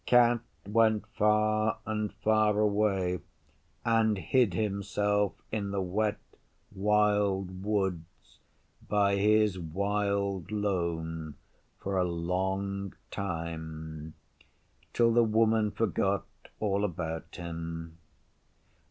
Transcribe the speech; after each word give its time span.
Cat 0.07 0.39
went 0.67 1.05
far 1.15 1.77
and 1.85 2.11
far 2.11 2.57
away 2.57 3.19
and 3.85 4.17
hid 4.17 4.55
himself 4.55 5.33
in 5.51 5.69
the 5.69 5.79
Wet 5.79 6.17
Wild 6.73 7.63
Woods 7.63 8.39
by 8.89 9.17
his 9.17 9.59
wild 9.59 10.49
lone 10.51 11.35
for 11.77 11.97
a 11.99 12.03
long 12.03 12.95
time 13.11 14.15
till 14.91 15.13
the 15.13 15.21
Woman 15.23 15.69
forgot 15.69 16.25
all 16.59 16.83
about 16.83 17.35
him. 17.35 17.99